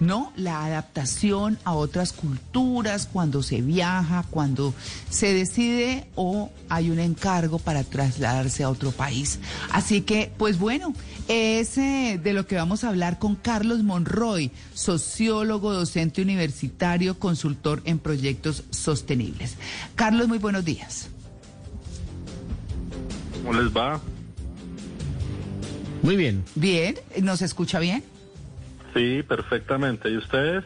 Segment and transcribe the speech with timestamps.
[0.00, 0.32] ¿No?
[0.36, 4.74] La adaptación a otras culturas, cuando se viaja, cuando
[5.10, 9.38] se decide o hay un encargo para trasladarse a otro país.
[9.70, 10.92] Así que, pues bueno,
[11.28, 17.82] es eh, de lo que vamos a hablar con Carlos Monroy, sociólogo, docente universitario, consultor
[17.84, 19.56] en proyectos sostenibles.
[19.94, 21.08] Carlos, muy buenos días.
[23.42, 24.00] ¿Cómo les va?
[26.02, 26.44] Muy bien.
[26.54, 28.15] Bien, ¿nos escucha bien?
[28.94, 30.10] Sí, perfectamente.
[30.10, 30.64] ¿Y ustedes?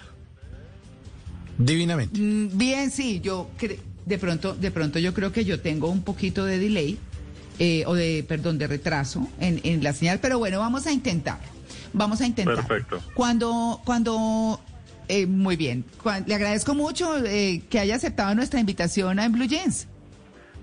[1.58, 2.18] Divinamente.
[2.20, 3.50] Mm, Bien, sí, yo
[4.06, 6.98] de pronto, de pronto yo creo que yo tengo un poquito de delay,
[7.58, 11.38] eh, o de, perdón, de retraso en, en la señal, pero bueno, vamos a intentar.
[11.92, 12.56] Vamos a intentar.
[12.66, 13.00] Perfecto.
[13.14, 14.60] Cuando, cuando,
[15.08, 15.84] eh, muy bien.
[16.02, 19.86] Cuan- le agradezco mucho eh, que haya aceptado nuestra invitación a En Blue Jeans.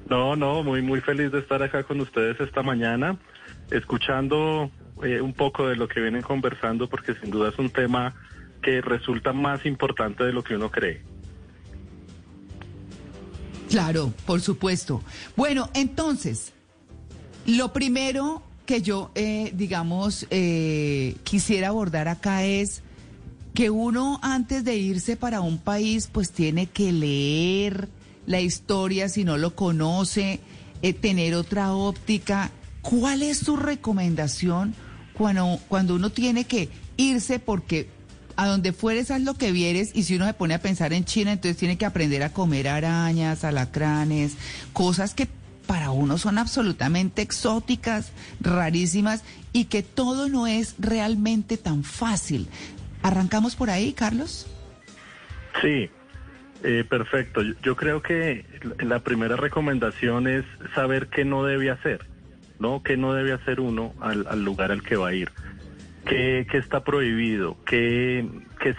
[0.10, 3.18] No, no, muy, muy feliz de estar acá con ustedes esta mañana,
[3.72, 4.72] escuchando
[5.04, 8.16] eh, un poco de lo que vienen conversando, porque sin duda es un tema
[8.62, 11.02] que resulta más importante de lo que uno cree.
[13.70, 15.04] Claro, por supuesto.
[15.36, 16.54] Bueno, entonces,
[17.46, 22.82] lo primero que yo, eh, digamos, eh, quisiera abordar acá es
[23.54, 27.90] que uno antes de irse para un país, pues tiene que leer
[28.26, 30.42] la historia si no lo conoce,
[30.82, 32.52] eh, tener otra óptica.
[32.82, 34.76] ¿Cuál es su recomendación
[35.18, 37.90] cuando, cuando uno tiene que irse porque
[38.36, 41.06] a donde fueres haz lo que vieres y si uno se pone a pensar en
[41.06, 44.36] China, entonces tiene que aprender a comer arañas, alacranes,
[44.74, 45.28] cosas que
[45.66, 49.24] para uno son absolutamente exóticas, rarísimas
[49.54, 52.48] y que todo no es realmente tan fácil.
[53.02, 54.48] ¿Arrancamos por ahí, Carlos?
[55.62, 55.90] Sí,
[56.64, 57.42] eh, perfecto.
[57.42, 58.46] Yo, yo creo que
[58.80, 60.46] la- primera recomendación es
[60.76, 62.06] saber qué no debe hacer,
[62.60, 62.82] ¿no?
[62.84, 65.32] ¿Qué no debe hacer uno al, al lugar al que va a ir?
[66.06, 67.58] ¿Qué, está prohibido?
[67.66, 68.26] ¿Qué,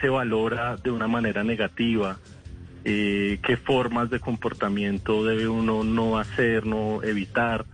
[0.01, 2.19] se valora de una manera negativa?
[2.85, 7.67] Eh, ¿Qué formas de comportamiento debe uno no hacer, no evitar?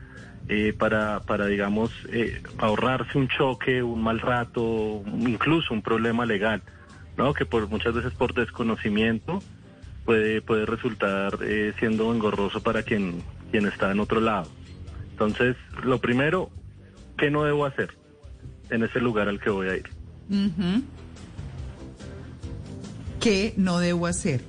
[0.46, 6.62] eh, para, para, digamos, eh, ahorrarse un choque, un mal rato, incluso un problema legal,
[7.16, 7.32] ¿no?
[7.32, 9.42] Que por muchas veces por desconocimiento
[10.04, 11.38] puede, puede resultar
[11.78, 14.50] siendo engorroso para quien, quien está en otro lado.
[15.14, 15.54] Entonces,
[15.84, 16.50] lo primero,
[17.16, 17.96] ¿qué no debo hacer
[18.70, 19.84] en ese lugar al que voy a ir?
[23.20, 24.40] ¿Qué no debo hacer?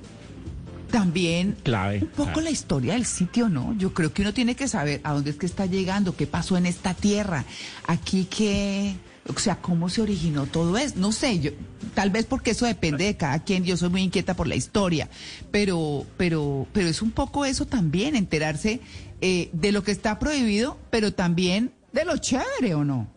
[0.90, 2.00] También Clave.
[2.02, 2.42] un poco clave.
[2.42, 3.76] la historia del sitio, ¿no?
[3.78, 6.56] Yo creo que uno tiene que saber a dónde es que está llegando, qué pasó
[6.56, 7.44] en esta tierra,
[7.86, 8.96] aquí qué,
[9.28, 10.94] o sea, cómo se originó todo eso.
[10.96, 11.50] No sé, yo,
[11.94, 13.64] tal vez porque eso depende de cada quien.
[13.64, 15.08] Yo soy muy inquieta por la historia,
[15.50, 18.80] pero, pero, pero es un poco eso también, enterarse
[19.20, 23.08] eh, de lo que está prohibido, pero también de lo chévere, ¿o no?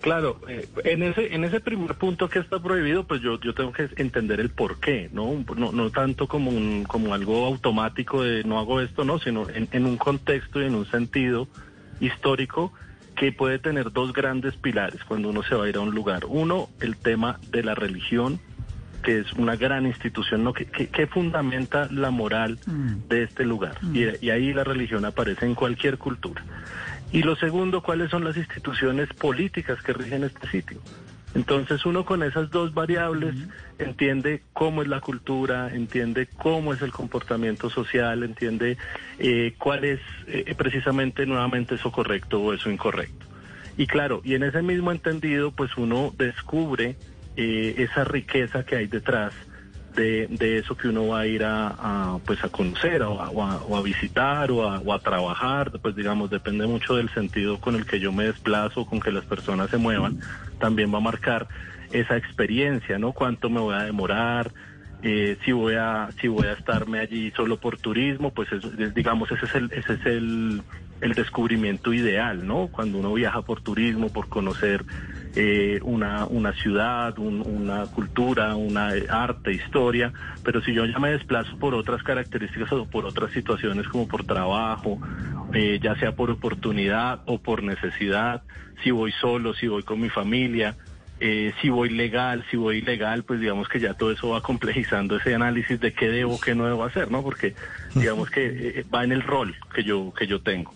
[0.00, 3.72] Claro, eh, en ese en ese primer punto que está prohibido, pues yo yo tengo
[3.72, 5.44] que entender el por qué, ¿no?
[5.56, 9.86] No, no tanto como un, como algo automático de no hago esto, no, sino en
[9.86, 11.48] un contexto y en un sentido
[12.00, 12.72] histórico
[13.18, 16.24] que puede tener dos grandes pilares cuando uno se va a ir a un lugar.
[16.26, 18.40] Uno, el tema de la religión,
[19.02, 20.52] que es una gran institución ¿no?
[20.52, 22.58] que, que- que fundamenta la moral
[23.08, 23.78] de este lugar.
[23.94, 26.44] Y, y ahí la religión aparece en cualquier cultura.
[27.12, 30.78] Y lo segundo, cuáles son las instituciones políticas que rigen este sitio.
[31.34, 33.34] Entonces uno con esas dos variables
[33.78, 38.76] entiende cómo es la cultura, entiende cómo es el comportamiento social, entiende
[39.18, 43.26] eh, cuál es eh, precisamente nuevamente eso correcto o eso incorrecto.
[43.76, 46.96] Y claro, y en ese mismo entendido, pues uno descubre
[47.40, 49.32] eh, esa riqueza que hay detrás
[49.96, 53.30] de, de eso que uno va a ir a, a, pues a conocer o a,
[53.30, 57.58] o a- o a visitar o o a trabajar, pues digamos, depende mucho del sentido
[57.60, 60.16] con el que yo me desplazo, con que las personas se muevan,
[60.58, 61.48] también va a marcar
[61.90, 63.12] esa experiencia, ¿no?
[63.12, 64.52] Cuánto me voy a demorar,
[65.02, 68.94] eh, si voy a si voy a estarme allí solo por turismo, pues eso, es-
[68.94, 70.62] digamos ese es el ese es el,
[71.00, 72.68] el descubrimiento ideal, ¿no?
[72.68, 74.84] Cuando uno viaja por turismo, por conocer
[75.34, 80.98] eh, una una ciudad, un- una cultura, una eh, arte, historia, pero si yo ya
[80.98, 84.98] me desplazo por otras características o por otras situaciones como por trabajo
[85.54, 88.42] eh, ya sea por oportunidad o por necesidad,
[88.84, 90.76] si voy solo, si voy con mi familia,
[91.20, 95.16] eh, si voy legal, si voy ilegal, pues digamos que ya todo eso va complejizando
[95.16, 97.22] ese análisis de qué debo, qué no debo hacer, ¿no?
[97.22, 97.54] Porque
[97.94, 100.72] digamos que va en el rol que yo, que yo tengo.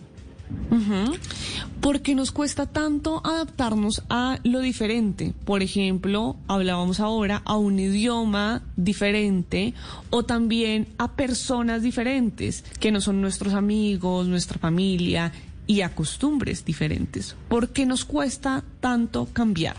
[1.83, 5.33] ¿Por qué nos cuesta tanto adaptarnos a lo diferente?
[5.43, 9.73] Por ejemplo, hablábamos ahora a un idioma diferente
[10.09, 15.33] o también a personas diferentes que no son nuestros amigos, nuestra familia
[15.67, 17.35] y a costumbres diferentes.
[17.49, 19.75] ¿Por qué nos cuesta tanto cambiar?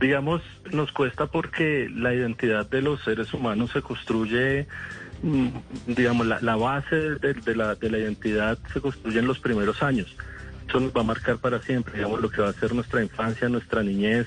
[0.00, 4.68] Digamos, nos cuesta porque la identidad de los seres humanos se construye
[5.22, 5.48] Mm,
[5.88, 10.14] digamos, la, base de, la, de la identidad se construye en los primeros años.
[10.68, 13.48] Eso nos va a marcar para siempre, digamos, lo que va a ser nuestra infancia,
[13.48, 14.26] nuestra niñez,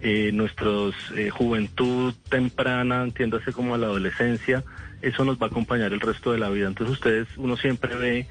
[0.00, 0.68] eh, nuestra
[1.14, 4.64] eh, juventud temprana, entiéndase como la adolescencia,
[5.00, 6.66] eso nos va a acompañar el resto de la vida.
[6.66, 8.26] Entonces ustedes, uno siempre ve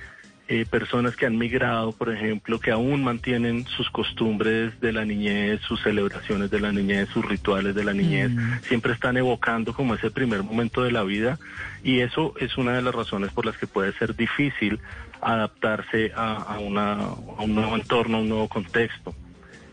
[0.47, 5.59] eh, personas que han migrado, por ejemplo, que aún mantienen sus costumbres de la niñez,
[5.61, 8.59] sus celebraciones de la niñez, sus rituales de la niñez, mm.
[8.61, 11.39] siempre están evocando como ese primer momento de la vida
[11.83, 14.79] y eso es una de las razones por las que puede ser difícil
[15.21, 19.13] adaptarse a, una, a un nuevo entorno, a un nuevo contexto.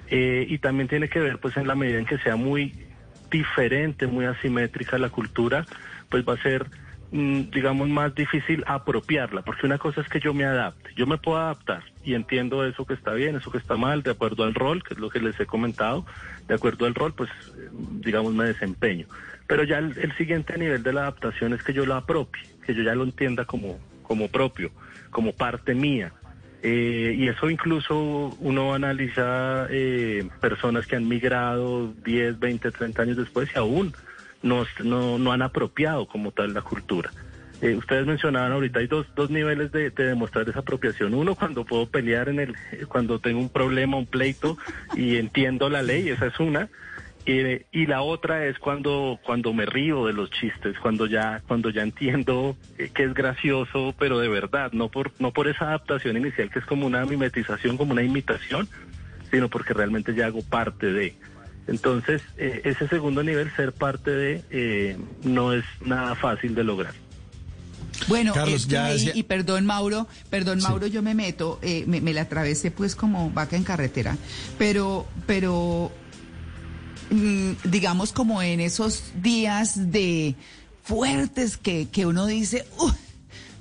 [0.09, 2.75] Eh, y también tiene que ver, pues, en la medida en que sea muy
[3.31, 5.65] diferente, muy asimétrica la cultura,
[6.11, 6.67] pues va a ser
[7.15, 11.19] Mm, digamos, más difícil apropiarla, porque una cosa es que yo me adapte, yo me
[11.19, 14.55] puedo adaptar y entiendo eso que está bien, eso que está mal, de acuerdo al
[14.55, 16.07] rol, que es lo que les he comentado,
[16.49, 17.29] de acuerdo al rol, pues,
[18.01, 19.07] digamos, me desempeño.
[19.47, 22.83] Pero ya el, siguiente nivel de la adaptación es que yo lo apropie, que yo
[22.83, 23.79] ya lo entienda como,
[24.13, 24.71] como propio,
[25.11, 26.13] como parte mía.
[26.63, 33.17] Eh, y eso incluso uno analiza eh, personas que han migrado 10, 20, 30 años
[33.17, 33.95] después y aún
[34.43, 37.11] no, no, han apropiado como tal la cultura.
[37.63, 41.15] Eh, ustedes mencionaban ahorita hay dos, dos niveles de, demostrar esa apropiación.
[41.15, 42.55] Uno cuando puedo pelear en el,
[42.89, 44.59] cuando tengo un problema, un pleito
[44.95, 46.69] y entiendo la ley, esa es una.
[47.25, 51.83] Y la otra es cuando, cuando me río de los chistes, cuando ya, cuando ya
[51.83, 56.51] entiendo eh, que es gracioso, pero de verdad, no por, no por esa adaptación inicial
[56.51, 58.69] que es como una mimetización, como una imitación,
[59.31, 61.15] sino porque realmente ya hago parte de.
[61.69, 66.95] Entonces, eh, ese segundo nivel, ser parte de, eh, no es nada fácil de lograr.
[68.09, 68.35] Bueno,
[69.15, 73.57] y, perdón Mauro, perdón Mauro, yo me meto, eh, me, la atravesé pues como vaca
[73.57, 74.17] en carretera,
[74.59, 75.93] pero, pero,
[77.65, 80.35] digamos como en esos días de
[80.83, 82.65] fuertes que, que uno dice,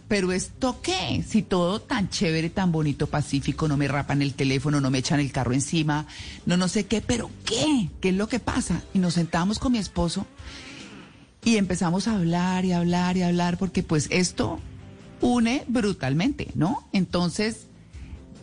[0.07, 4.81] pero esto qué, si todo tan chévere, tan bonito, pacífico, no me rapan el teléfono,
[4.81, 6.05] no me echan el carro encima,
[6.45, 8.81] no no sé qué, pero qué, qué es lo que pasa.
[8.93, 10.25] Y nos sentamos con mi esposo
[11.45, 14.59] y empezamos a hablar y hablar y hablar porque pues esto
[15.21, 16.87] une brutalmente, ¿no?
[16.91, 17.67] Entonces,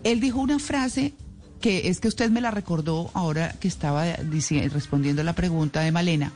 [0.05, 1.13] él dijo una frase
[1.61, 5.93] que es que usted me la recordó ahora que estaba respondiendo a la pregunta de
[5.93, 6.33] Malena,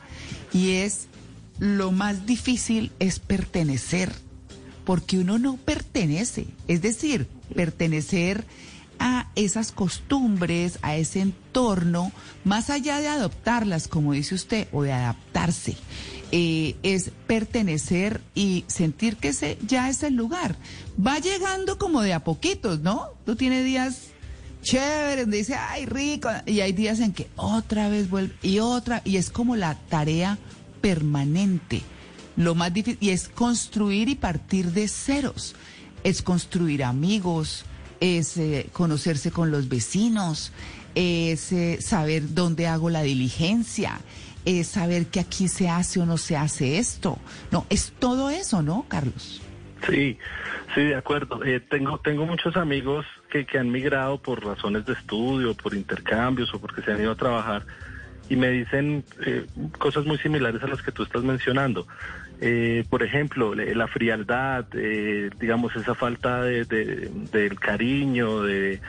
[0.53, 1.07] y es,
[1.59, 4.11] lo más difícil es pertenecer
[4.85, 8.45] porque uno no pertenece, es decir, pertenecer
[8.99, 12.11] a esas costumbres, a ese entorno,
[12.43, 15.75] más allá de adoptarlas, como dice usted, o de adaptarse,
[16.31, 20.55] eh, es pertenecer y sentir que ese ya es el lugar.
[20.95, 23.09] Va llegando como de a poquitos, ¿no?
[23.25, 24.12] Tú tienes días
[24.63, 29.01] chéveres donde dice, ay, rico, y hay días en que otra vez vuelve y otra,
[29.05, 30.39] y es como la tarea
[30.81, 31.83] permanente
[32.35, 35.55] lo más difícil, y es construir y partir de ceros,
[36.03, 37.65] es construir amigos,
[37.99, 40.51] es eh, conocerse con los vecinos,
[40.95, 43.99] es eh, saber dónde hago la diligencia,
[44.45, 47.17] es saber que aquí se hace o no se hace esto.
[47.51, 49.41] No, es todo eso, ¿no, Carlos?
[49.87, 50.17] Sí,
[50.73, 51.43] sí, de acuerdo.
[51.43, 56.53] Eh, tengo, tengo muchos amigos que, que han migrado por razones de estudio, por intercambios
[56.53, 57.65] o porque se han ido a trabajar
[58.29, 59.03] y me dicen
[59.77, 61.87] cosas muy similares a las que tú estás mencionando.
[62.41, 68.79] Eh, por ejemplo, la frialdad, eh, digamos, esa falta de, del cariño, de,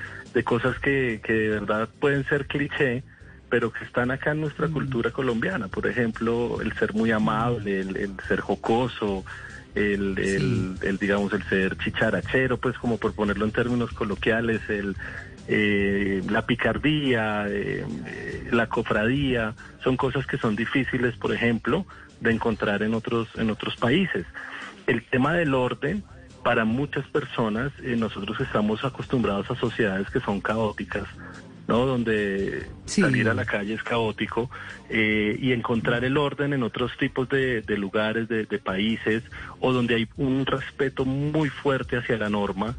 [0.45, 3.03] cosas que, de verdad pueden ser cliché,
[3.49, 5.69] pero que están acá en nuestra cultura colombiana.
[5.69, 9.25] Por ejemplo, el ser muy amable, el, ser jocoso,
[9.75, 14.97] el, el, digamos, el ser chicharachero, pues como por ponerlo en términos coloquiales, el,
[15.49, 17.47] eh, la picardía,
[18.51, 21.87] la cofradía, son cosas que son difíciles, por ejemplo,
[22.21, 24.27] de encontrar en otros, en otros países.
[24.87, 26.05] El tema del orden,
[26.43, 31.05] para muchas personas, eh, nosotros estamos acostumbrados a sociedades que son caóticas,
[31.75, 31.87] ¿no?
[31.87, 34.49] Donde salir a la calle es caótico
[34.89, 39.25] eh, y encontrar el orden en otros tipos de, lugares, de, países,
[39.59, 42.77] o donde hay un respeto muy fuerte hacia la norma,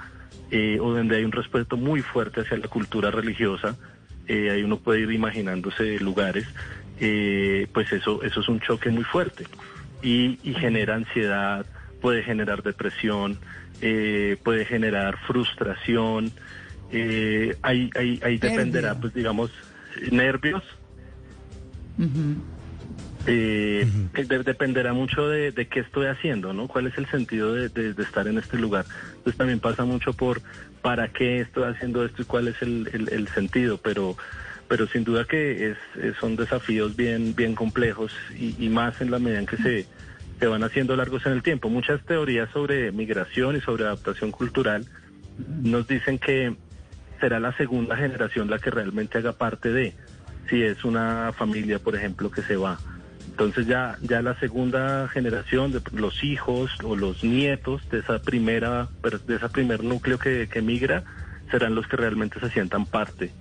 [0.49, 3.75] eh, o donde hay un respeto muy fuerte hacia la cultura religiosa,
[4.27, 6.47] eh, ahí uno puede ir imaginándose lugares,
[7.01, 9.45] eh, pues eso, eso es un choque muy fuerte
[10.01, 11.65] y, y genera ansiedad,
[11.99, 13.37] puede generar depresión,
[13.81, 16.31] eh, puede generar frustración,
[16.97, 19.51] eh, ahí, ahí, ahí dependerá, pues digamos,
[20.11, 20.63] nervios.
[23.27, 26.67] Eh, de- dependerá mucho de, de qué estoy haciendo, ¿no?
[26.67, 28.85] ¿Cuál es el sentido de, de- de estar en este lugar?
[29.17, 30.41] Entonces también pasa mucho por
[30.83, 34.15] para qué estoy haciendo esto y cuál es el, el- el sentido, pero
[34.67, 39.09] pero sin duda que es, es- son desafíos bien bien complejos y, y más en
[39.09, 39.87] la medida en que se,
[40.39, 41.69] se van haciendo largos en el tiempo.
[41.69, 44.85] Muchas teorías sobre migración y sobre adaptación cultural
[45.63, 46.55] nos dicen que
[47.25, 49.96] será la segunda generación la que realmente haga parte de,
[50.48, 52.77] si es una familia, por ejemplo, que se va.
[53.25, 58.89] Entonces ya, ya la segunda generación de los hijos o los nietos de esa primera,
[59.25, 61.03] de ese primer núcleo que, que migra,
[61.50, 63.32] serán los que realmente se sientan parte,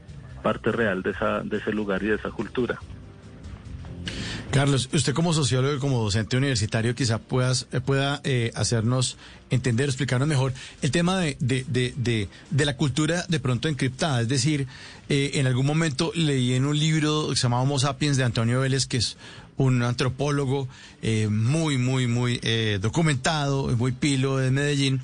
[0.42, 2.78] parte real de esa, de ese lugar y de esa cultura.
[4.54, 9.16] Carlos, usted como sociólogo y como docente universitario quizá puedas, eh, pueda eh, hacernos
[9.50, 14.20] entender, explicarnos mejor el tema de, de, de, de, la cultura de pronto encriptada.
[14.20, 14.68] Es decir,
[15.08, 18.60] eh, en algún momento leí en un libro que se llama Homo Sapiens de Antonio
[18.60, 19.16] Vélez, que es
[19.56, 20.68] un antropólogo
[21.02, 22.40] eh, muy, muy, muy
[22.80, 25.00] documentado, muy pilo de Medellín,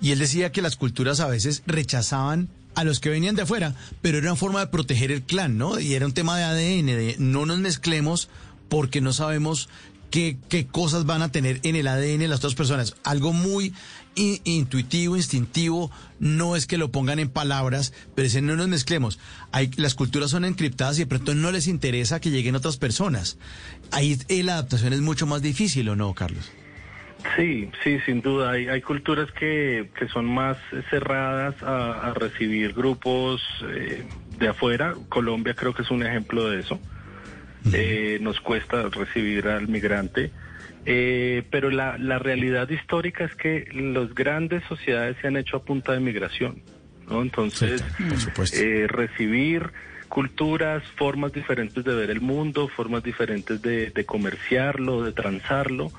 [0.00, 3.74] y él decía que las culturas a veces rechazaban a los que venían de afuera,
[4.00, 5.78] pero era una forma de proteger el clan, ¿no?
[5.78, 8.30] Y era un tema de ADN, de no nos mezclemos
[8.74, 9.68] porque no sabemos
[10.10, 10.36] qué,
[10.68, 12.96] cosas van a tener en el ADN las otras personas.
[13.04, 13.72] Algo muy
[14.16, 19.20] intuitivo, instintivo, no es que lo pongan en palabras, pero dicen no nos mezclemos.
[19.52, 23.38] Hay, las culturas son encriptadas y de pronto no les interesa que lleguen otras personas.
[23.92, 26.50] Ahí la adaptación es mucho más difícil, ¿o no, Carlos?
[27.36, 28.50] Sí, sí, sin duda.
[28.50, 30.56] Hay, hay culturas que, son más
[30.90, 34.04] cerradas a, a recibir grupos eh,
[34.36, 34.96] de afuera.
[35.08, 36.80] Colombia creo que es un ejemplo de eso.
[37.72, 40.30] Eh, nos cuesta recibir al migrante.
[40.86, 45.62] Eh, pero la, la realidad histórica es que las grandes sociedades se han hecho a
[45.64, 46.62] punta de migración.
[47.08, 47.22] ¿no?
[47.22, 47.82] Entonces,
[48.54, 49.70] eh, recibir
[50.08, 55.90] culturas, formas diferentes de ver el mundo, formas diferentes de, de comerciarlo, de transarlo,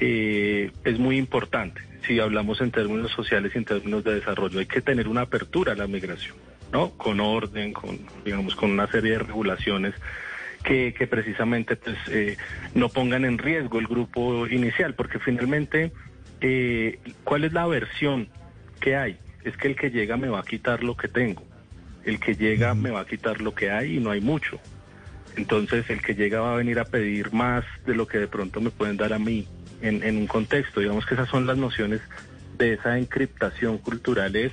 [0.00, 1.82] eh, es muy importante.
[2.06, 5.72] Si hablamos en términos sociales y en términos de desarrollo, hay que tener una apertura
[5.72, 6.36] a la migración,
[6.72, 6.90] ¿no?
[6.90, 9.94] Con orden, con, digamos, con una serie de regulaciones
[10.64, 12.36] que, que precisamente pues, eh,
[12.74, 15.92] no pongan en riesgo el grupo inicial, porque finalmente,
[16.40, 18.28] eh, ¿cuál es la aversión
[18.80, 19.18] que hay?
[19.44, 21.44] Es que el que llega me va a quitar lo que tengo.
[22.04, 24.58] El que llega me va a quitar lo que hay y no hay mucho.
[25.36, 28.60] Entonces el que llega va a venir a pedir más de lo que de pronto
[28.60, 29.46] me pueden dar a mí
[29.82, 30.80] en, en un contexto.
[30.80, 32.00] Digamos que esas son las nociones
[32.56, 34.34] de esa encriptación cultural.
[34.36, 34.52] Es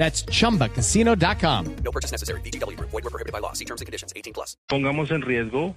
[0.00, 1.66] That's chumbacasino.com.
[1.84, 2.40] No purchase necessary.
[2.40, 2.88] VGW Group.
[2.90, 3.52] Void were prohibited by law.
[3.52, 4.12] See terms and conditions.
[4.16, 4.56] 18 plus.
[4.66, 5.74] pongamos en riesgo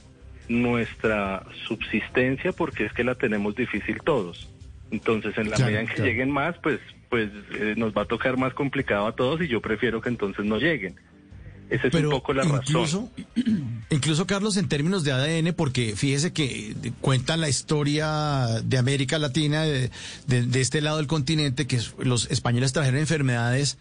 [0.47, 4.47] nuestra subsistencia porque es que la tenemos difícil todos.
[4.91, 8.37] Entonces, en la medida en que lleguen más, pues, pues eh, nos va a tocar
[8.37, 10.95] más complicado a todos y yo prefiero que entonces no lleguen.
[11.69, 12.59] Esa es un poco la razón.
[12.67, 13.09] incluso,
[13.89, 19.17] incluso, Carlos, en términos de ADN, porque fíjese que eh, cuentan la historia de América
[19.17, 19.89] Latina, de,
[20.27, 23.77] de- de este lado del continente, que los españoles trajeron enfermedades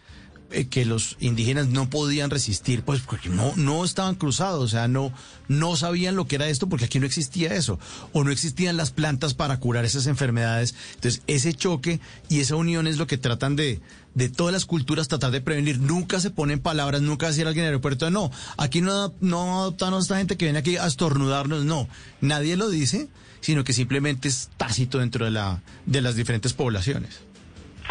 [0.51, 4.87] eh, que los indígenas no podían resistir, pues porque no, no estaban cruzados, o sea,
[4.87, 5.11] no,
[5.47, 7.79] no sabían lo que era esto porque aquí no existía eso,
[8.11, 10.75] o no existían las plantas para curar esas enfermedades.
[10.95, 13.81] Entonces, ese choque y esa unión es lo que tratan de,
[14.13, 15.79] de todas las culturas tratar de prevenir.
[15.79, 19.61] Nunca se ponen palabras, nunca decir a alguien en el aeropuerto, no, aquí no, no
[19.61, 21.87] adoptan a esta gente que viene aquí a estornudarnos, no,
[22.21, 23.09] nadie lo dice,
[23.41, 27.22] sino que simplemente es tácito dentro de, la, de las diferentes poblaciones.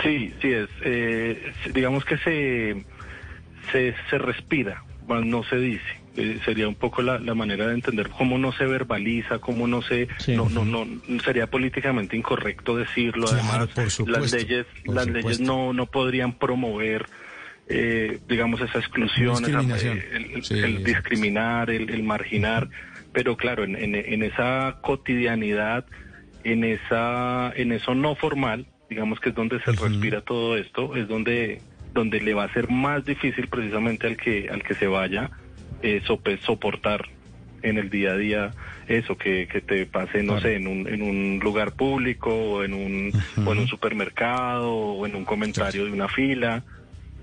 [0.02, 0.68] Sí, sí es.
[0.82, 2.84] eh, digamos que se,
[3.70, 5.84] se, se respira, más no se dice.
[6.16, 9.80] Eh, sería un poco la, la manera de entender cómo no se verbaliza, cómo no
[9.82, 10.36] se, Sí.
[10.36, 10.86] no, no, no,
[11.24, 13.28] sería políticamente incorrecto decirlo.
[13.28, 15.28] Claro, Además, por supuesto, las leyes, por las supuesto.
[15.28, 17.06] leyes no, no podrían promover,
[17.66, 20.84] eh, digamos, esa exclusión, esa- eh, el, el- Sí, el exacto.
[20.84, 22.68] discriminar, el, el marginar.
[23.12, 25.86] Pero claro, en, en, en esa cotidianidad,
[26.44, 31.08] en esa, en eso no formal, digamos que es donde se respira todo esto, es
[31.08, 31.62] donde,
[31.94, 35.30] donde le va a ser más difícil precisamente al que, al que se vaya
[35.80, 37.08] eh, sope- soportar
[37.62, 38.54] en el día a día
[38.88, 40.42] eso que, que te pase no Claro.
[40.42, 43.12] sé en un, en un lugar público o en un
[43.46, 46.64] o en un supermercado o en un comentario de una fila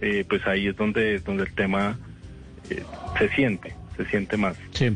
[0.02, 2.00] eh, pues ahí es donde donde el tema
[2.70, 2.86] eh,
[3.18, 4.88] se siente se siente más Sí.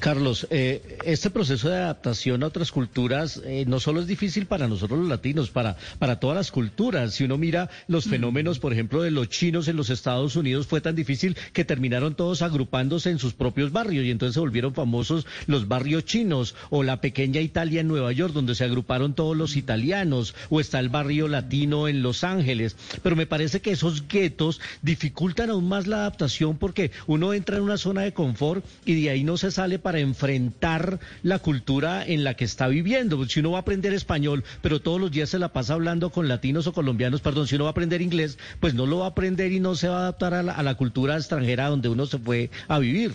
[0.00, 4.68] Carlos, eh, este proceso de adaptación a otras culturas eh, no solo es difícil para
[4.68, 7.14] nosotros los latinos, para, para todas las culturas.
[7.14, 10.80] Si uno mira los fenómenos, por ejemplo, de los chinos en los Estados Unidos, fue
[10.80, 15.26] tan difícil que terminaron todos agrupándose en sus propios barrios y entonces se volvieron famosos
[15.46, 19.56] los barrios chinos o la pequeña Italia en Nueva York, donde se agruparon todos los
[19.56, 22.76] italianos, o está el barrio latino en Los Ángeles.
[23.02, 27.64] Pero me parece que esos guetos dificultan aún más la adaptación porque uno entra en
[27.64, 32.24] una zona de confort y de ahí no se sale para enfrentar la cultura en
[32.24, 33.24] la que está viviendo.
[33.26, 36.28] Si uno va a aprender español, pero todos los días se la pasa hablando con
[36.28, 39.10] latinos o colombianos, perdón, si uno va a aprender inglés, pues no lo va a
[39.10, 42.06] aprender y no se va a adaptar a la, a la cultura extranjera donde uno
[42.06, 43.14] se fue a vivir.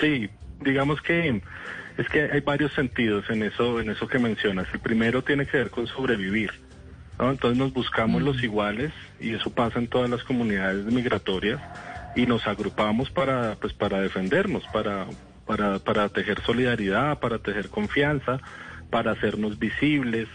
[0.00, 0.28] Sí,
[0.64, 1.40] digamos que
[1.98, 4.66] es que hay varios sentidos en eso, en eso que mencionas.
[4.72, 6.50] El primero tiene que ver con sobrevivir.
[7.18, 7.30] ¿no?
[7.30, 11.60] Entonces nos buscamos los iguales y eso pasa en todas las comunidades migratorias
[12.16, 15.06] y nos agrupamos para, pues, para defendernos, para,
[15.46, 18.40] para, para tejer solidaridad, para tejer confianza,
[18.90, 20.26] para hacernos visibles,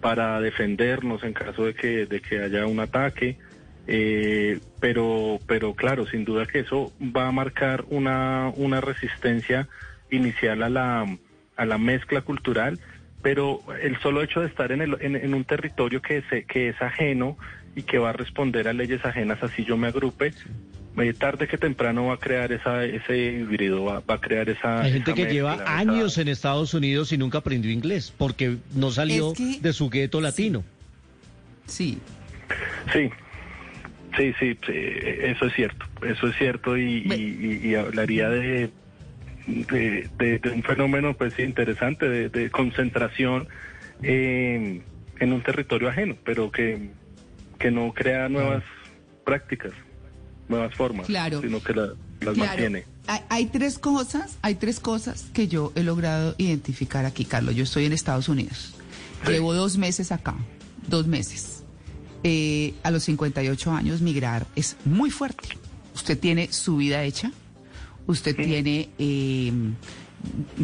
[0.00, 3.38] para defendernos en caso de que, de que haya un ataque.
[3.88, 9.68] Eh, pero, pero claro, sin duda que eso va a marcar una, una resistencia
[10.10, 11.16] inicial a la,
[11.56, 12.78] a la mezcla cultural,
[13.22, 16.68] pero el solo hecho de estar en, el, en, en un territorio que, se, que
[16.68, 17.38] es ajeno
[17.74, 20.32] y que va a responder a leyes ajenas, así yo me agrupe,
[21.18, 24.82] tarde que temprano va a crear esa, ese híbrido, va, va a crear esa...
[24.82, 28.12] Hay gente esa que mezcla, lleva esa- años en Estados Unidos y nunca aprendió inglés
[28.16, 30.64] porque no salió Es que- de su gueto latino.
[31.66, 31.98] Sí.
[32.92, 33.10] Sí,
[34.16, 38.70] sí, sí, sí, eso es cierto, eso es cierto y, y- y- y hablaría de,
[39.46, 43.48] de, de- de un fenómeno pues sí, interesante de, de concentración
[44.02, 44.82] en,
[45.20, 46.90] en un territorio ajeno, pero que,
[47.58, 48.62] que no crea nuevas
[49.24, 49.72] prácticas,
[50.52, 51.40] nuevas formas, Claro.
[51.40, 51.86] sino que la-
[52.20, 52.36] las Claro.
[52.36, 52.84] mantiene.
[53.08, 57.56] Hay, hay tres cosas, hay tres cosas que yo he logrado identificar aquí, Carlos.
[57.56, 58.74] Yo estoy en Estados Unidos.
[59.26, 59.32] Sí.
[59.32, 60.36] Llevo dos meses acá,
[60.86, 61.64] dos meses.
[62.24, 65.48] Eh, a los 58 años migrar es muy fuerte.
[65.94, 67.32] Usted tiene su vida hecha,
[68.06, 69.52] usted tiene eh,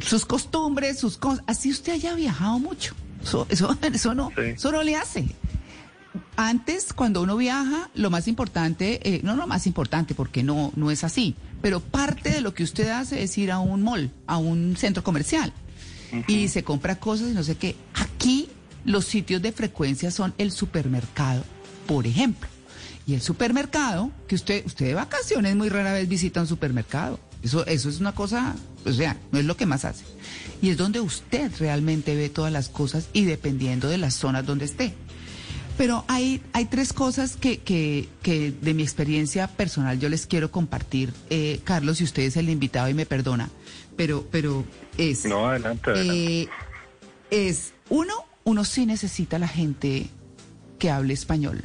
[0.02, 1.42] sus costumbres, sus cosas.
[1.46, 2.94] Así usted haya viajado mucho.
[3.22, 4.42] Eso, eso, eso no, Sí.
[4.54, 5.26] eso no le hace.
[6.40, 10.92] Antes, cuando uno viaja, lo más importante, eh, no lo más importante, porque no, no
[10.92, 14.36] es así, pero parte de lo que usted hace es ir a un mall, a
[14.36, 15.52] un centro comercial,
[16.28, 17.74] y se compra cosas y no sé qué.
[17.92, 18.48] Aquí
[18.84, 21.42] los sitios de frecuencia son el supermercado,
[21.88, 22.48] por ejemplo.
[23.04, 27.18] Y el supermercado, que usted, usted de vacaciones muy rara vez visita un supermercado.
[27.42, 28.54] Eso, eso es una cosa,
[28.86, 30.04] o sea, no es lo que más hace.
[30.62, 34.66] Y es donde usted realmente ve todas las cosas y dependiendo de las zonas donde
[34.66, 34.94] esté.
[35.78, 40.50] Pero hay, hay tres cosas que, que, que de mi experiencia personal yo les quiero
[40.50, 43.48] compartir, eh, Carlos, si usted es el invitado y me perdona,
[43.96, 44.64] pero, pero
[44.98, 45.24] es...
[45.24, 46.42] No, adelante, adelante.
[46.42, 46.48] eh,
[47.30, 48.12] es, uno,
[48.42, 50.08] uno sí necesita a la gente
[50.80, 51.62] que hable español,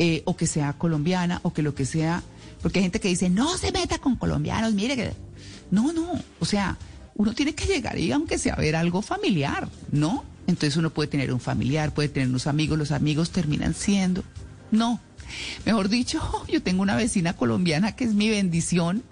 [0.00, 2.24] eh, o que sea colombiana, o que lo que sea,
[2.60, 5.12] porque hay gente que dice, no se meta con colombianos, mire que...
[5.70, 6.76] No, no, o sea,
[7.14, 10.24] uno tiene que llegar y aunque sea ver algo familiar, ¿no?
[10.48, 14.24] Entonces uno puede tener un familiar, puede tener unos amigos, los amigos terminan siendo,
[14.70, 14.98] no.
[15.66, 19.04] Mejor dicho, yo tengo una vecina colombiana que es mi bendición,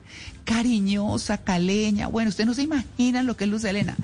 [0.44, 3.96] cariñosa, caleña, bueno, ustedes no se imaginan lo que es Luz Elena.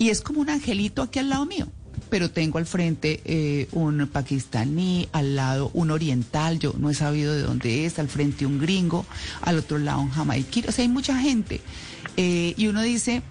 [0.00, 1.68] Y es como un angelito aquí al lado mío
[2.10, 7.32] pero tengo al frente eh, un pakistaní, al lado un oriental, yo no he sabido
[7.32, 9.06] de dónde es, al frente un gringo,
[9.40, 11.62] al otro lado un jamaiquino, o sea, hay mucha gente.
[12.18, 13.22] Eh, y uno dice,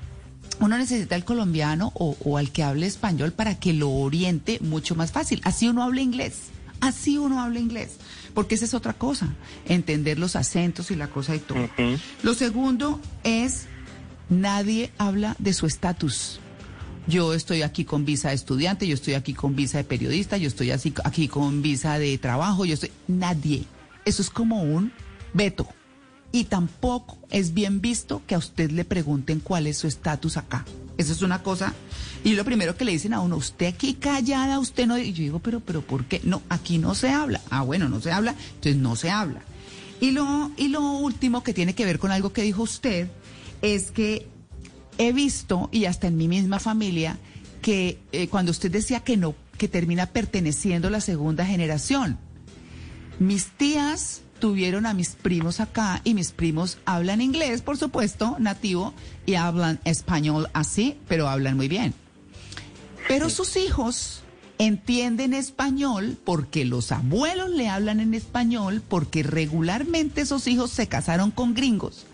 [0.62, 4.96] uno necesita al colombiano o, o al que hable español para que lo oriente mucho
[4.96, 5.42] más fácil.
[5.44, 6.36] Así uno habla inglés,
[6.80, 7.98] así uno habla inglés,
[8.34, 11.70] porque esa es otra cosa, entender los acentos y la cosa y todo.
[12.24, 13.66] Lo segundo es,
[14.30, 16.40] nadie habla de su estatus.
[17.08, 20.48] Yo estoy aquí con visa de estudiante, yo estoy aquí con visa de periodista, yo
[20.48, 22.92] estoy así, aquí con visa de trabajo, yo estoy...
[23.08, 23.66] Nadie.
[24.06, 24.94] Eso es como un
[25.34, 25.68] veto.
[26.32, 30.66] Y tampoco es bien visto que a usted le pregunten cuál es su estatus acá.
[30.98, 31.74] Eso es una cosa.
[32.24, 34.98] Y lo primero que le dicen a uno, usted aquí callada, usted no...
[34.98, 36.22] Y yo digo, pero, pero, ¿por qué?
[36.24, 37.42] No, aquí no se habla.
[37.50, 39.42] Ah, bueno, no se habla, entonces no se habla.
[40.00, 43.10] Y lo, y lo último que tiene que ver con algo que dijo usted
[43.62, 44.28] es que
[44.98, 47.18] he visto, y hasta en mi misma familia,
[47.62, 52.18] que eh, cuando usted decía que no, que termina perteneciendo a la segunda generación.
[53.20, 58.94] Mis tías tuvieron a mis primos acá y mis primos hablan inglés, por supuesto, nativo,
[59.26, 61.94] y hablan español así, pero hablan muy bien.
[63.08, 64.24] Pero sus hijos
[64.58, 71.32] entienden español porque los abuelos le hablan en español, porque regularmente esos hijos se casaron
[71.32, 72.06] con gringos.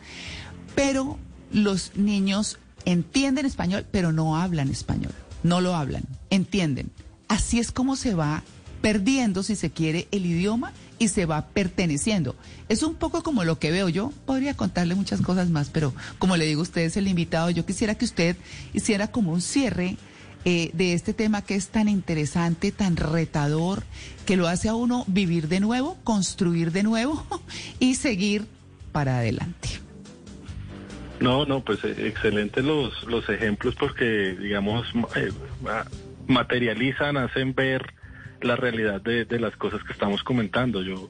[0.75, 1.17] Pero
[1.51, 5.13] los niños entienden español, pero no hablan español.
[5.43, 6.91] No lo hablan, entienden.
[7.29, 8.43] Así es como se va
[8.81, 12.35] perdiendo, si se quiere, el idioma y se va perteneciendo.
[12.69, 14.11] Es un poco como lo que veo yo.
[14.25, 17.65] Podría contarle muchas cosas más, pero como le digo a usted es el invitado, yo
[17.65, 18.35] quisiera que usted
[18.73, 19.97] hiciera como un cierre
[20.45, 23.83] eh, de este tema que es tan interesante, tan retador,
[24.25, 27.25] que lo hace a uno vivir de nuevo, construir de nuevo
[27.79, 28.45] y seguir
[28.91, 29.69] para adelante.
[31.19, 35.31] No, no, pues eh, excelentes los, los ejemplos porque, digamos, eh,
[36.27, 37.93] materializan, hacen ver
[38.41, 40.81] la realidad de, de, las cosas que estamos comentando.
[40.81, 41.09] Yo,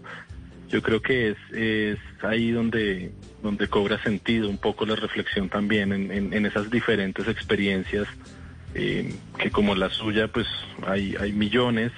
[0.69, 3.11] yo creo que es, es ahí donde,
[3.41, 8.07] donde cobra sentido un poco la reflexión también en, en, esas diferentes experiencias
[8.73, 10.47] eh, que como la suya, pues
[10.85, 11.91] hay, hay millones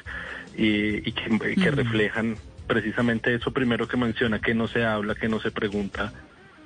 [0.55, 2.35] y que, que reflejan
[2.67, 6.13] precisamente eso primero que menciona, que no se habla, que no se pregunta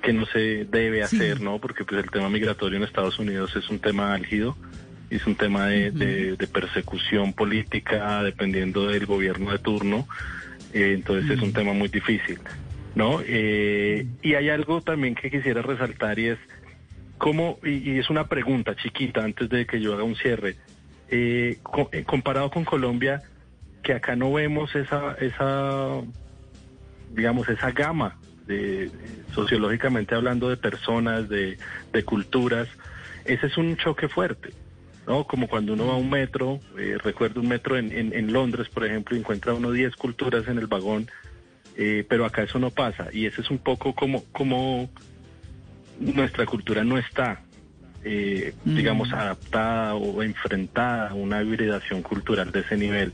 [0.04, 1.58] que no se debe hacer, ¿no?
[1.58, 4.54] Porque pues el tema migratorio en Estados Unidos es un tema álgido,
[5.10, 10.06] es un tema de, de, persecución política dependiendo del gobierno de turno,
[10.72, 12.38] eh, entonces es un tema muy difícil,
[12.94, 13.20] ¿no?
[13.24, 16.38] Eh, y hay algo también que quisiera resaltar y es
[17.18, 20.56] cómo, y, y, es una pregunta chiquita antes de que yo haga un cierre,
[21.08, 21.58] eh,
[22.06, 23.22] comparado con Colombia,
[23.82, 26.00] que acá no vemos esa, esa
[27.14, 28.90] digamos, esa gama de,
[29.32, 31.56] sociológicamente hablando de personas, de,
[32.04, 32.68] culturas,
[33.24, 34.50] ese es un choque fuerte.
[35.06, 35.26] ¿No?
[35.26, 38.84] Como cuando uno va a un metro, eh, recuerdo un metro en, en, Londres, por
[38.84, 41.10] ejemplo, y encuentra uno 10 culturas en el vagón,
[41.76, 43.08] eh, pero acá eso no pasa.
[43.12, 44.88] Y ese es un poco como, como
[46.00, 47.42] nuestra cultura no está,
[48.04, 53.12] eh, digamos, adaptada o enfrentada a una hibridación cultural de ese nivel.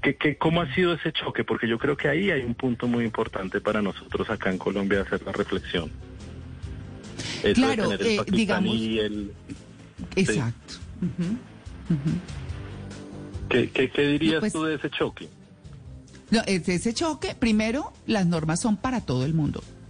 [0.00, 1.44] ¿Qué, cómo ha sido ese choque?
[1.44, 5.02] Porque yo creo que ahí hay un punto muy importante para nosotros acá en Colombia
[5.02, 5.92] hacer la reflexión.
[7.54, 8.76] claro, eh, digamos.
[10.16, 10.74] Exacto.
[13.48, 15.28] ¿Qué, dirías pues tú de ese choque?
[16.30, 19.62] No, ese choque, primero, las normas son para todo el mundo.